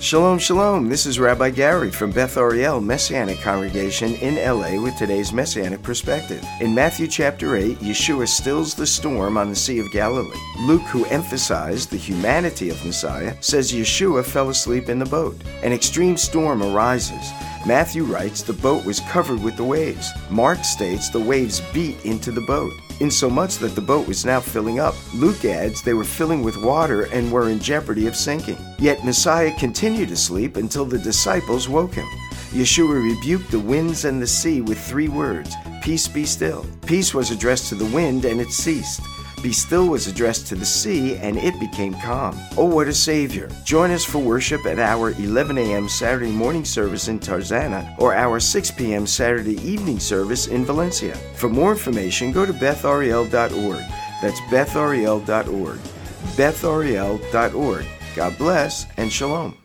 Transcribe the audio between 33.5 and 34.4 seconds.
the winds and the